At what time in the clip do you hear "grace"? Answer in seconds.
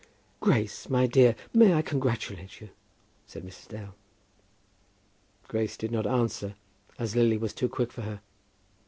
0.39-0.89, 5.47-5.77